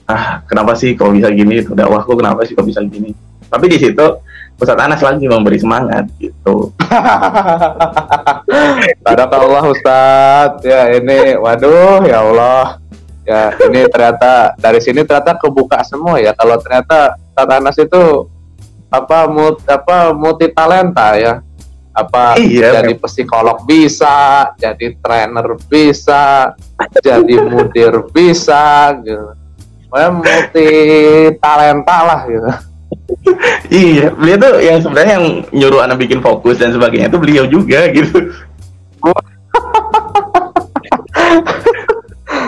ah 0.07 0.43
kenapa 0.47 0.79
sih 0.79 0.95
kok 0.95 1.11
bisa 1.11 1.31
gini? 1.35 1.63
Dakwahku 1.67 2.15
kenapa 2.15 2.47
sih 2.47 2.55
kok 2.55 2.67
bisa 2.67 2.83
gini? 2.87 3.11
Tapi 3.47 3.67
di 3.67 3.79
situ 3.79 4.07
Ustadz 4.57 4.81
Anas 4.81 5.05
lagi 5.05 5.29
memberi 5.29 5.61
semangat 5.61 6.09
gitu. 6.17 6.73
Barakallah 9.05 9.69
Ustadz. 9.69 10.65
Ya 10.65 10.97
ini 10.97 11.37
waduh 11.37 12.01
ya 12.09 12.25
Allah. 12.25 12.81
Ya 13.29 13.53
ini 13.69 13.85
ternyata 13.93 14.57
dari 14.57 14.81
sini 14.81 15.05
ternyata 15.05 15.37
kebuka 15.37 15.85
semua 15.85 16.17
ya. 16.25 16.33
Kalau 16.33 16.57
ternyata 16.57 17.21
Ustadz 17.37 17.53
Anas 17.53 17.77
itu 17.77 18.33
apa 18.89 19.29
multi, 19.29 19.61
apa 19.69 20.17
multi 20.17 20.49
talenta 20.49 21.21
ya. 21.21 21.45
Apa 21.97 22.37
Iya, 22.37 22.81
jadi 22.81 22.93
psikolog 22.97 23.65
bisa 23.65 24.53
jadi 24.57 24.97
trainer 25.01 25.57
bisa 25.69 26.53
jadi 27.05 27.37
mudir 27.45 28.09
bisa 28.09 28.97
gitu. 29.05 29.37
Pokoknya 29.93 30.11
multi 30.17 30.71
talenta 31.45 31.99
lah 32.09 32.21
gitu 32.25 32.66
iya 33.73 34.11
beliau 34.11 34.39
tuh 34.39 34.55
yang 34.63 34.79
sebenarnya 34.83 35.13
yang 35.19 35.27
nyuruh 35.55 35.81
anak 35.87 35.97
bikin 36.03 36.19
fokus 36.23 36.59
dan 36.59 36.75
sebagainya 36.75 37.11
itu 37.11 37.19
beliau 37.19 37.45
juga 37.47 37.87
gitu. 37.97 38.19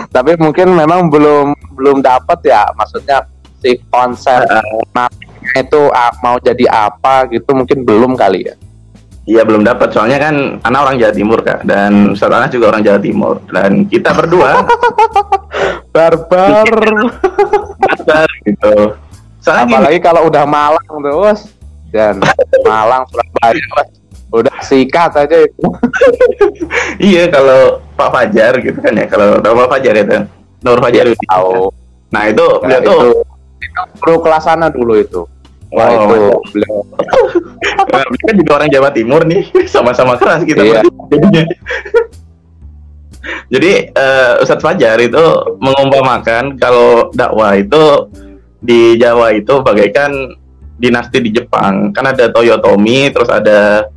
Tapi 0.09 0.31
mungkin 0.41 0.73
memang 0.75 1.07
belum 1.07 1.55
belum 1.79 1.97
dapat 2.03 2.43
ya 2.43 2.67
maksudnya 2.75 3.23
si 3.63 3.79
konsep 3.87 4.43
nah, 4.91 5.07
itu 5.55 5.81
mau 6.19 6.35
jadi 6.41 6.65
apa 6.67 7.29
gitu 7.31 7.55
mungkin 7.55 7.87
belum 7.87 8.19
kali 8.19 8.49
ya. 8.51 8.55
Iya 9.29 9.45
belum 9.45 9.61
dapat 9.61 9.93
soalnya 9.93 10.17
kan 10.17 10.57
anak 10.65 10.79
orang 10.89 10.97
Jawa 10.97 11.13
Timur 11.13 11.39
kak 11.45 11.61
dan 11.61 12.17
Ustadz 12.17 12.33
Anas 12.33 12.49
juga 12.49 12.73
orang 12.73 12.81
Jawa 12.81 12.97
Timur. 12.97 13.37
Dan 13.45 13.85
kita 13.85 14.09
berdua 14.17 14.65
barbar. 15.93 16.65
Kasar 17.77 18.29
gitu. 18.41 18.97
Soalnya 19.49 19.65
gini, 19.65 19.73
apalagi 19.73 19.99
kalau 19.99 20.21
udah 20.25 20.43
Malang 20.45 20.85
terus 20.85 21.39
dan 21.89 22.21
Malang 22.69 23.03
Surabaya 23.05 23.57
udah 24.29 24.55
sikat 24.61 25.11
aja 25.17 25.37
itu. 25.41 25.65
Iya 27.01 27.27
kalau 27.27 27.81
Pak 27.95 28.09
Fajar 28.09 28.53
gitu 28.59 28.77
kan 28.77 28.93
ya. 28.93 29.05
Kalau 29.05 29.39
tahu 29.39 29.53
Pak 29.57 29.69
Fajar 29.71 29.95
itu 29.97 30.17
Nur 30.59 30.77
Fajar 30.77 31.05
itu. 31.07 31.23
tahu. 31.25 31.73
Nah 32.09 32.23
itu 32.25 32.45
Ya, 32.61 32.77
beliau 32.77 32.81
tuh 32.83 32.93
itu, 32.93 33.09
itu 33.59 33.81
kru 33.97 34.15
kelas 34.19 34.43
sana 34.43 34.69
dulu 34.69 34.93
itu. 34.95 35.21
Wah 35.69 35.85
Oh, 35.85 35.93
itu 35.95 36.05
mantap. 36.07 36.41
beliau. 36.51 36.77
Nah, 37.89 38.05
beliau 38.05 38.23
kan 38.23 38.35
juga 38.35 38.51
orang 38.55 38.69
Jawa 38.69 38.89
Timur 38.91 39.21
nih. 39.23 39.41
Sama-sama 39.65 40.13
keras 40.15 40.41
kita. 40.43 40.61
Iya. 40.61 40.81
jadinya. 41.09 41.43
Jadi 43.49 43.71
eh, 43.89 44.33
Ustadz 44.39 44.61
Fajar 44.61 44.97
itu 44.97 45.23
mengumpamakan 45.57 46.55
kalau 46.55 47.09
dakwah 47.11 47.53
itu 47.53 48.07
di 48.59 48.99
Jawa 48.99 49.31
itu 49.35 49.63
bagaikan 49.63 50.35
dinasti 50.79 51.19
di 51.19 51.31
Jepang. 51.35 51.91
Kan 51.91 52.07
ada 52.07 52.31
Toyotomi 52.31 53.11
terus 53.11 53.27
ada 53.27 53.87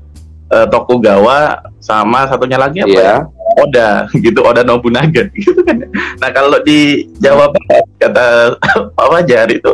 eh, 0.51 0.67
Tokugawa 0.71 1.63
sama 1.79 2.27
satunya 2.27 2.59
lagi 2.59 2.83
apa 2.83 2.91
ya? 2.91 2.99
Iya. 2.99 3.17
Oda 3.53 3.91
gitu 4.25 4.41
Oda 4.43 4.63
Nobunaga 4.67 5.29
gitu 5.39 5.63
kan. 5.63 5.87
Nah 6.19 6.31
kalau 6.35 6.59
di 6.63 7.07
Jawa 7.23 7.51
Barat 7.51 7.87
kata 8.03 8.27
Pak 8.97 9.07
Fajar 9.07 9.47
itu 9.51 9.73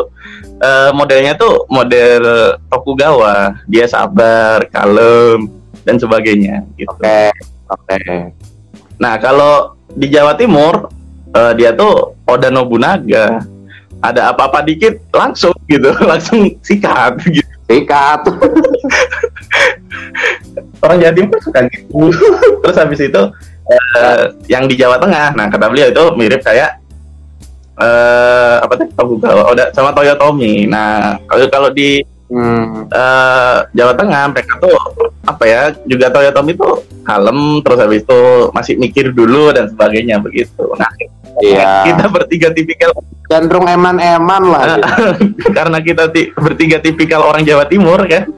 eh, 0.61 0.91
modelnya 0.93 1.37
tuh 1.37 1.65
model 1.73 2.57
Tokugawa. 2.69 3.65
Dia 3.65 3.89
sabar 3.89 4.69
kalem 4.69 5.49
dan 5.85 5.97
sebagainya 5.97 6.69
gitu. 6.77 6.93
Oke 6.93 7.33
oke. 7.73 8.01
Nah 9.01 9.17
kalau 9.17 9.79
di 9.97 10.13
Jawa 10.13 10.37
Timur 10.37 10.93
eh, 11.33 11.53
dia 11.57 11.73
tuh 11.73 12.19
Oda 12.29 12.53
Nobunaga 12.53 13.47
ada 14.03 14.31
apa-apa 14.31 14.63
dikit 14.63 14.99
langsung 15.11 15.55
gitu. 15.67 15.91
Langsung 16.11 16.55
sikat 16.63 17.19
gitu. 17.27 17.51
Sikat. 17.69 18.23
Orang 20.85 20.99
Jawa 21.03 21.15
Timur 21.15 21.39
suka 21.43 21.61
gitu. 21.69 22.11
Terus 22.65 22.79
habis 22.79 23.01
itu 23.03 23.23
eh, 23.69 24.23
yang 24.47 24.71
di 24.71 24.79
Jawa 24.79 25.03
Tengah. 25.03 25.35
Nah 25.35 25.47
kata 25.51 25.67
beliau 25.69 25.91
itu 25.91 26.05
mirip 26.15 26.43
kayak 26.43 26.79
eh 27.79 28.57
apa 28.59 28.75
tuh 28.75 28.91
Tokugawa 28.91 29.55
Oda 29.55 29.71
sama 29.71 29.95
Toyotomi 29.95 30.67
nah 30.67 31.15
kalau 31.31 31.47
kalau 31.47 31.71
di 31.71 32.03
hmm, 32.27 32.91
eh, 32.91 33.57
Jawa 33.71 33.95
Tengah 33.95 34.35
mereka 34.35 34.59
tuh 34.59 34.75
apa 35.23 35.45
ya 35.47 35.71
juga 35.87 36.11
Toyotomi 36.11 36.59
tuh 36.59 36.83
kalem 37.07 37.63
terus 37.63 37.79
habis 37.79 38.03
itu 38.03 38.51
masih 38.51 38.75
mikir 38.83 39.15
dulu 39.15 39.55
dan 39.55 39.71
sebagainya 39.71 40.19
begitu. 40.21 40.61
Nah 40.75 40.91
iya. 41.45 41.87
Kita 41.89 42.05
bertiga 42.09 42.49
tipikal 42.51 42.93
cenderung 43.29 43.69
eman-eman 43.69 44.43
lah. 44.49 44.63
Gitu. 44.81 45.49
karena 45.57 45.79
kita 45.85 46.09
ti- 46.11 46.33
bertiga 46.33 46.81
tipikal 46.81 47.23
orang 47.23 47.45
Jawa 47.45 47.69
Timur 47.69 48.01
kan? 48.09 48.29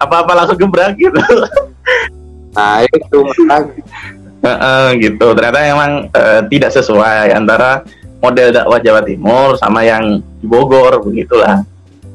Apa-apa 0.00 0.32
langsung 0.44 0.58
gebrak 0.58 0.96
gitu. 0.96 1.20
Nah 2.56 2.82
itu. 2.82 3.18
Makanya. 3.46 4.18
Heeh, 4.40 4.86
gitu. 5.04 5.26
Ternyata 5.36 5.58
emang 5.68 6.08
eh, 6.16 6.40
tidak 6.48 6.72
sesuai 6.72 7.36
antara 7.36 7.84
model 8.24 8.48
dakwah 8.52 8.80
Jawa 8.80 9.04
Timur 9.04 9.56
sama 9.60 9.84
yang 9.84 10.24
di 10.40 10.46
Bogor 10.48 11.00
begitulah. 11.04 11.60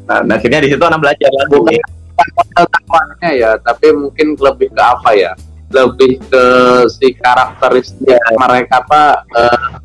Nah, 0.06 0.22
nah, 0.22 0.38
akhirnya 0.38 0.62
di 0.62 0.70
situ 0.74 0.82
anak 0.82 1.02
belajar 1.02 1.30
lagi. 1.30 1.50
Bukan. 1.54 1.74
bukan 2.16 2.30
model 2.32 2.66
dakwahnya 2.72 3.30
ya 3.36 3.52
tapi 3.60 3.88
mungkin 3.94 4.28
lebih 4.38 4.70
ke 4.74 4.82
apa 4.82 5.10
ya? 5.14 5.32
Lebih 5.70 6.22
ke 6.30 6.46
si 6.94 7.14
karakteristik 7.14 8.22
mereka 8.38 8.82
apa 8.86 9.02
eh, 9.34 9.85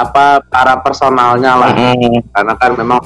apa 0.00 0.40
para 0.48 0.80
personalnya 0.80 1.52
lah 1.56 1.70
Mm-mm, 1.76 2.32
karena 2.32 2.54
kan 2.56 2.70
memang 2.76 3.00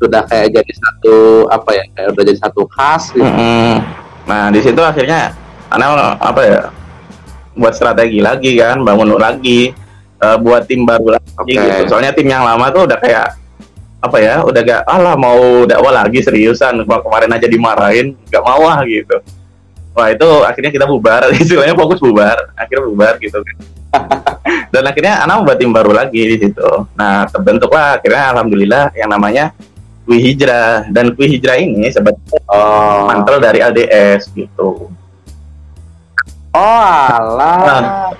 sudah 0.00 0.24
kayak 0.26 0.52
jadi 0.56 0.72
satu 0.72 1.46
apa 1.48 1.70
ya 1.76 1.84
kayak 1.92 2.08
udah 2.16 2.24
jadi 2.24 2.38
satu 2.40 2.62
khas 2.68 3.12
gitu. 3.12 3.24
mm-mm. 3.24 3.80
nah 4.24 4.48
di 4.48 4.60
situ 4.64 4.80
akhirnya 4.80 5.36
anak 5.68 6.16
apa 6.20 6.40
ya 6.44 6.60
buat 7.54 7.72
strategi 7.76 8.18
lagi 8.18 8.58
kan 8.58 8.82
bangun 8.82 9.14
lagi 9.14 9.70
eh, 10.18 10.36
buat 10.42 10.66
tim 10.66 10.82
baru 10.82 11.14
lagi 11.14 11.30
Oke. 11.38 11.52
gitu 11.54 11.94
soalnya 11.94 12.10
tim 12.10 12.26
yang 12.26 12.42
lama 12.42 12.66
tuh 12.74 12.88
udah 12.88 12.98
kayak 12.98 13.38
apa 14.04 14.16
ya 14.20 14.44
udah 14.44 14.60
gak 14.60 14.82
alah 14.84 15.16
mau 15.16 15.64
dakwah 15.64 16.04
lagi 16.04 16.20
seriusan 16.20 16.84
Kema- 16.84 17.00
kemarin 17.00 17.30
aja 17.32 17.48
dimarahin 17.48 18.12
gak 18.28 18.44
mau 18.44 18.68
ah 18.68 18.84
gitu 18.84 19.16
wah 19.96 20.12
itu 20.12 20.28
akhirnya 20.44 20.68
kita 20.74 20.84
bubar 20.84 21.30
istilahnya 21.40 21.72
fokus 21.72 22.02
bubar 22.02 22.52
akhirnya 22.58 22.84
bubar 22.84 23.14
gitu 23.22 23.40
kan 23.40 23.56
dan 24.74 24.90
akhirnya 24.90 25.22
anak 25.22 25.46
buat 25.46 25.56
tim 25.62 25.70
baru 25.70 25.94
lagi 25.94 26.18
di 26.18 26.36
situ. 26.42 26.70
Nah 26.98 27.30
terbentuklah 27.30 28.02
akhirnya 28.02 28.34
alhamdulillah 28.34 28.90
yang 28.98 29.06
namanya 29.14 29.54
Kui 30.02 30.18
Hijrah. 30.18 30.90
Dan 30.90 31.14
Kui 31.14 31.30
Hijrah 31.30 31.62
ini 31.62 31.86
sebetulnya 31.94 32.42
oh. 32.50 33.06
mantel 33.06 33.38
dari 33.38 33.62
LDS 33.62 34.34
gitu. 34.34 34.90
Oh 36.50 36.82
alah. 36.90 38.10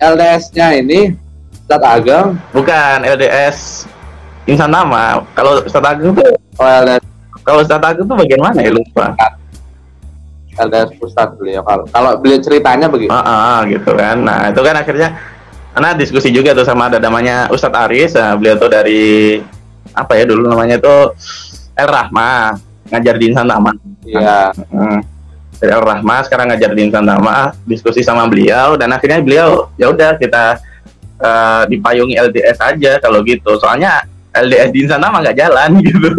LDS-nya 0.00 0.80
ini 0.80 1.12
Ustadz 1.68 1.84
Ageng? 1.84 2.40
Bukan 2.56 3.04
LDS 3.04 3.84
insan 4.48 4.72
nama. 4.72 5.20
Kalau 5.36 5.60
Ustadz 5.60 5.84
Agung 5.84 6.16
tuh 6.16 6.32
oh 6.32 6.68
LDS 6.80 7.04
kalau 7.44 7.60
Ustadz 7.60 7.84
Agung 7.84 8.08
tuh 8.08 8.16
bagian 8.16 8.40
mana 8.40 8.64
ya? 8.64 8.72
Lupa. 8.72 9.12
LDS 10.56 10.96
Ustadz 10.98 11.36
beliau. 11.36 11.60
Kalau 11.62 11.84
kalau 11.92 12.10
beliau 12.18 12.40
ceritanya 12.40 12.88
begitu 12.88 13.12
Ah, 13.12 13.22
ah, 13.22 13.58
gitu 13.68 13.92
kan. 13.94 14.16
Nah, 14.18 14.50
itu 14.50 14.60
kan 14.64 14.74
akhirnya 14.76 15.08
karena 15.70 15.90
diskusi 15.94 16.34
juga 16.34 16.50
tuh 16.52 16.66
sama 16.66 16.90
ada 16.90 16.98
namanya 16.98 17.46
Ustadz 17.50 17.78
Aris, 17.86 18.18
nah, 18.18 18.34
beliau 18.34 18.58
tuh 18.58 18.70
dari 18.70 19.38
apa 19.94 20.12
ya 20.18 20.24
dulu 20.26 20.50
namanya 20.50 20.78
tuh 20.78 21.14
El 21.74 21.88
Rahma, 21.88 22.58
ngajar 22.90 23.14
di 23.16 23.24
Insan 23.30 23.46
Tama. 23.46 23.72
iya 24.04 24.50
Hmm. 24.70 25.00
Dari 25.60 25.76
El 25.76 25.84
Rahma 25.84 26.24
sekarang 26.24 26.50
ngajar 26.50 26.72
di 26.74 26.80
Insan 26.88 27.06
Tama, 27.06 27.54
diskusi 27.68 28.02
sama 28.02 28.26
beliau 28.26 28.74
dan 28.74 28.90
akhirnya 28.90 29.22
beliau 29.22 29.70
ya 29.78 29.92
udah 29.92 30.18
kita 30.18 30.58
eh, 31.20 31.62
dipayungi 31.70 32.18
LDS 32.18 32.58
aja 32.58 32.92
kalau 32.98 33.22
gitu. 33.22 33.54
Soalnya 33.60 34.02
LDS 34.34 34.70
di 34.74 34.78
Insan 34.88 35.00
Tama 35.04 35.22
nggak 35.22 35.38
jalan 35.38 35.70
gitu. 35.86 36.10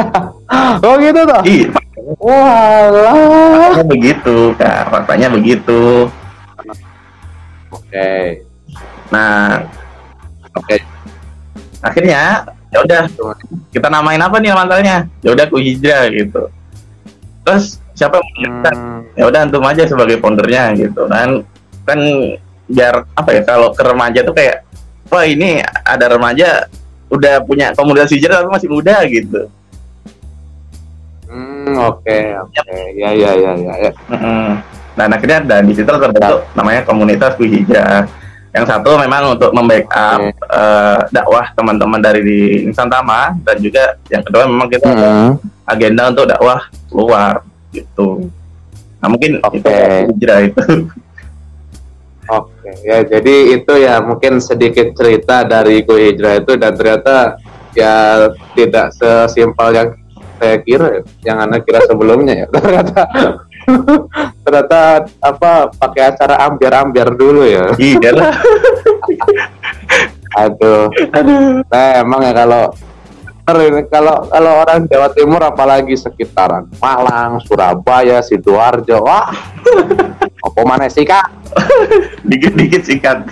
oh 0.86 0.94
gitu 0.96 1.20
toh 1.28 1.42
Iya, 1.44 1.68
walah 2.18 3.14
faktanya 3.70 3.86
begitu, 3.86 4.36
Kak. 4.58 4.80
Faktanya 4.90 5.28
begitu. 5.30 6.10
Oke. 7.90 8.10
Nah, 9.10 9.66
oke. 10.54 10.76
Akhirnya 11.82 12.46
ya 12.70 12.78
udah 12.86 13.02
kita 13.74 13.90
namain 13.90 14.22
apa 14.22 14.38
nih 14.38 14.54
mantalnya 14.54 15.10
ya 15.26 15.34
udah 15.34 15.44
ku 15.50 15.58
hijrah 15.58 16.06
gitu. 16.14 16.46
Terus 17.42 17.82
siapa 17.98 18.22
yang 18.38 18.62
Hmm, 18.62 19.02
ya 19.18 19.26
udah 19.26 19.40
antum 19.42 19.66
aja 19.66 19.82
sebagai 19.90 20.22
foundernya 20.22 20.70
gitu. 20.78 21.10
Kan 21.10 21.42
kan 21.82 21.98
biar 22.70 23.02
apa 23.18 23.30
ya 23.34 23.42
kalau 23.42 23.74
ke 23.74 23.82
remaja 23.82 24.22
tuh 24.22 24.30
kayak 24.30 24.62
wah 25.10 25.26
ini 25.26 25.58
ada 25.82 26.06
remaja 26.06 26.70
udah 27.10 27.42
punya 27.42 27.74
komunitas 27.74 28.14
hijrah 28.14 28.46
tapi 28.46 28.54
masih 28.54 28.70
muda 28.70 29.02
gitu. 29.10 29.50
Hmm, 31.26 31.74
oke, 31.90 32.18
oke. 32.46 32.74
Ya, 32.94 33.10
ya, 33.10 33.30
ya, 33.34 33.52
ya, 33.58 33.74
ya. 33.82 33.92
Mm-mm. 34.14 34.79
Nah, 35.08 35.16
akhirnya 35.16 35.40
dan 35.40 35.62
di 35.64 35.72
situ 35.72 35.88
terbentuk 35.88 36.44
namanya 36.52 36.84
komunitas 36.84 37.32
Kui 37.40 37.48
Hijrah. 37.48 38.04
Yang 38.50 38.66
satu 38.66 38.98
memang 38.98 39.38
untuk 39.38 39.54
membackup 39.54 40.20
Oke. 40.26 40.34
eh, 40.34 40.98
dakwah 41.14 41.54
teman-teman 41.54 42.02
dari 42.02 42.20
di 42.20 42.40
Nusantama 42.66 43.32
dan 43.46 43.56
juga 43.62 43.94
yang 44.10 44.26
kedua 44.26 44.42
memang 44.44 44.66
kita 44.66 44.90
Hmm, 44.90 45.38
agenda 45.64 46.10
untuk 46.10 46.26
dakwah 46.26 46.66
luar 46.90 47.46
gitu. 47.70 48.26
Nah, 48.98 49.08
mungkin 49.08 49.38
Oke. 49.40 49.62
itu 49.62 49.70
hijrah 50.12 50.40
itu. 50.50 50.62
Oke, 52.30 52.70
ya 52.86 53.02
jadi 53.02 53.34
itu 53.58 53.72
ya 53.74 53.98
mungkin 53.98 54.38
sedikit 54.38 54.94
cerita 54.94 55.42
dari 55.42 55.82
Go 55.82 55.98
Hijrah 55.98 56.38
itu 56.38 56.54
dan 56.54 56.78
ternyata 56.78 57.38
ya 57.74 58.26
tidak 58.54 58.94
sesimpel 58.94 59.68
yang 59.74 59.88
saya 60.38 60.56
kira 60.62 60.86
ya, 60.94 61.00
yang 61.26 61.38
anda 61.42 61.58
kira 61.58 61.82
sebelumnya 61.90 62.34
ya 62.34 62.46
ternyata 62.54 63.02
ternyata 64.44 64.80
apa 65.20 65.50
pakai 65.70 66.02
acara 66.10 66.34
ambiar-ambiar 66.46 67.08
dulu 67.14 67.42
ya 67.44 67.70
iya 67.80 68.10
lah. 68.12 68.34
aduh 70.36 70.86
Aduh. 71.18 71.62
nah 71.66 71.86
emang 71.98 72.20
ya 72.22 72.32
kalau 72.32 72.70
kalau 73.90 74.14
kalau 74.30 74.52
orang 74.62 74.86
Jawa 74.86 75.10
Timur 75.10 75.42
apalagi 75.42 75.98
sekitaran 75.98 76.70
Malang 76.78 77.42
Surabaya 77.42 78.22
sidoarjo 78.22 79.02
wah 79.02 79.26
apa 80.40 80.60
mana 80.62 80.86
sih 80.86 81.02
kak 81.02 81.26
Dikit-dikit 82.22 82.86
sikat. 82.86 83.26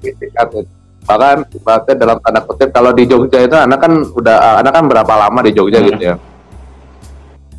Sikat, 0.00 0.48
ya. 0.56 0.62
bahkan 1.04 1.44
ibaratnya 1.52 1.94
dalam 2.00 2.16
tanda 2.24 2.40
kutip 2.40 2.72
kalau 2.72 2.92
di 2.92 3.04
Jogja 3.04 3.44
itu 3.44 3.52
anak 3.52 3.76
kan 3.76 3.92
udah 4.08 4.60
anak 4.64 4.72
kan 4.72 4.84
berapa 4.88 5.12
lama 5.18 5.40
di 5.44 5.52
Jogja 5.52 5.80
Hmm. 5.80 5.88
gitu 5.92 6.02
ya 6.04 6.16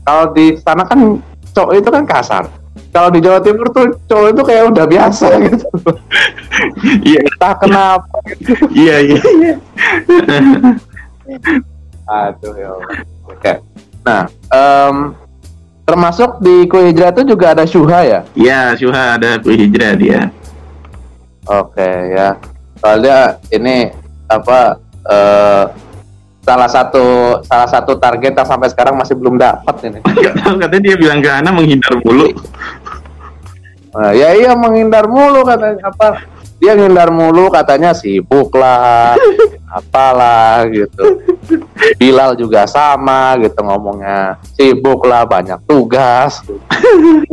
kalau 0.10 0.34
di 0.34 0.58
sana 0.58 0.82
kan 0.89 1.22
cowok 1.54 1.78
itu 1.78 1.89
kan 1.93 2.04
kasar 2.10 2.43
kalau 2.89 3.13
di 3.13 3.22
Jawa 3.22 3.38
Timur 3.45 3.69
tuh 3.69 3.93
cowok 4.10 4.28
itu 4.34 4.41
kayak 4.41 4.63
udah 4.74 4.86
biasa 4.89 5.26
gitu 5.45 5.69
Iya, 7.06 7.22
entah 7.22 7.54
kenapa 7.62 8.17
iya, 8.74 8.98
iya. 9.06 9.19
iya. 9.22 9.56
aduh 12.10 12.54
ya 12.58 12.69
Allah. 12.74 12.89
oke 13.30 13.54
nah 14.02 14.22
em, 14.50 15.13
termasuk 15.86 16.41
di 16.41 16.65
kue 16.65 16.89
hijrah 16.89 17.13
itu 17.13 17.22
juga 17.30 17.54
ada 17.54 17.69
syuha 17.69 18.00
ya 18.02 18.19
Iya, 18.34 18.74
Syuha 18.74 19.22
ada 19.22 19.38
Kui 19.38 19.58
Hijrah 19.58 19.93
dia. 19.93 20.22
Oke 21.45 22.13
ya, 22.13 22.38
soalnya 22.78 23.38
ini 23.50 23.89
apa 24.30 24.78
eh, 25.06 25.63
salah 26.50 26.66
satu 26.66 27.06
salah 27.46 27.70
satu 27.70 27.94
target 28.02 28.34
yang 28.34 28.48
sampai 28.50 28.74
sekarang 28.74 28.98
masih 28.98 29.14
belum 29.14 29.38
dapat 29.38 29.76
ini. 29.86 30.00
Gak 30.26 30.34
tahu 30.42 30.58
katanya 30.58 30.84
dia 30.90 30.96
bilang 30.98 31.22
ke 31.22 31.30
Ana 31.30 31.54
menghindar 31.54 31.94
mulu. 32.02 32.34
Nah, 33.94 34.12
ya 34.18 34.34
iya 34.34 34.58
menghindar 34.58 35.06
mulu 35.06 35.46
katanya 35.46 35.94
apa? 35.94 36.26
Dia 36.58 36.74
menghindar 36.74 37.10
mulu 37.14 37.54
katanya 37.54 37.94
sibuk 37.94 38.50
lah, 38.58 39.14
apalah 39.78 40.66
gitu. 40.74 41.22
Bilal 42.02 42.34
juga 42.34 42.66
sama 42.66 43.38
gitu 43.46 43.62
ngomongnya 43.62 44.42
sibuk 44.58 45.06
lah 45.06 45.30
banyak 45.30 45.62
tugas. 45.70 46.42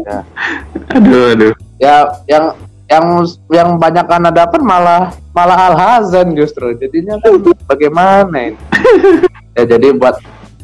Ya. 0.06 0.22
Aduh, 0.94 1.34
aduh. 1.34 1.52
ya 1.82 2.06
yang 2.30 2.54
yang 2.86 3.26
yang 3.50 3.68
banyak 3.82 4.06
anak 4.06 4.32
dapat 4.38 4.62
malah 4.62 5.10
malah 5.34 5.58
al 5.58 5.74
hazan 5.74 6.30
justru 6.38 6.70
jadinya 6.78 7.18
kan 7.18 7.42
bagaimana 7.66 8.54
ini 8.54 8.58
ya 9.56 9.62
jadi 9.64 9.88
buat 9.96 10.16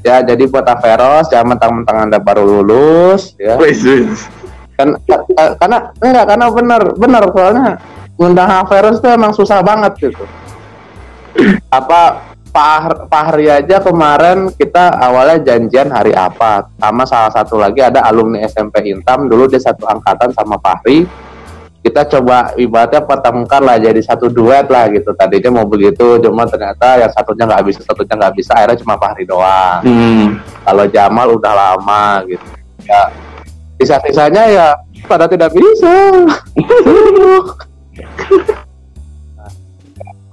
ya 0.03 0.17
jadi 0.27 0.45
buat 0.51 0.67
Averos 0.67 1.31
jangan 1.31 1.55
mentang-mentang 1.57 1.97
anda 2.11 2.19
baru 2.19 2.43
lulus 2.45 3.39
ya. 3.39 3.55
Wes. 3.57 3.83
kan 4.73 4.97
ka- 5.07 5.25
ka- 5.37 5.55
karena 5.61 5.79
enggak 6.01 6.27
karena 6.33 6.47
benar 6.51 6.83
benar 6.97 7.23
soalnya 7.31 7.67
ngundang 8.19 8.51
Averos 8.51 8.99
itu 8.99 9.09
emang 9.09 9.33
susah 9.33 9.61
banget 9.63 9.93
gitu. 10.11 10.25
Apa 11.73 12.33
Pak 12.53 13.09
Fahri 13.09 13.49
aja 13.49 13.81
kemarin 13.81 14.53
kita 14.53 14.93
awalnya 15.01 15.41
janjian 15.41 15.89
hari 15.89 16.13
apa 16.13 16.69
sama 16.77 17.09
salah 17.09 17.33
satu 17.33 17.57
lagi 17.57 17.81
ada 17.81 18.05
alumni 18.05 18.45
SMP 18.45 18.93
Intam 18.93 19.25
dulu 19.25 19.49
dia 19.49 19.57
satu 19.57 19.89
angkatan 19.89 20.37
sama 20.37 20.61
Fahri 20.61 21.09
kita 21.83 22.07
coba 22.07 22.55
ibaratnya 22.55 23.03
pertemukan 23.03 23.59
lah 23.59 23.75
jadi 23.75 23.99
satu 23.99 24.31
duet 24.31 24.71
lah 24.71 24.87
gitu. 24.95 25.11
Tadinya 25.19 25.61
mau 25.61 25.67
begitu 25.67 26.23
cuma 26.23 26.47
ternyata 26.47 27.03
yang 27.03 27.11
satunya 27.11 27.45
nggak 27.51 27.65
bisa 27.67 27.81
satunya 27.83 28.15
nggak 28.15 28.35
bisa 28.39 28.55
akhirnya 28.55 28.79
cuma 28.79 28.95
Fahri 29.03 29.27
doang. 29.27 29.83
Hmm. 29.83 30.39
kalau 30.63 30.87
Jamal 30.87 31.35
udah 31.35 31.53
lama 31.53 32.23
gitu. 32.31 32.47
Ya 32.87 33.11
sisa-sisanya 33.83 34.43
ya 34.47 34.69
pada 35.11 35.27
tidak 35.27 35.51
bisa. 35.51 35.91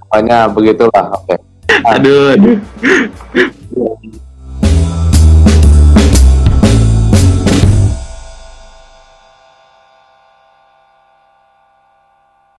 Pokoknya 0.09 0.49
begitulah 0.49 1.05
oke. 1.17 1.35
Aduh, 1.85 2.33
aduh. 2.33 2.57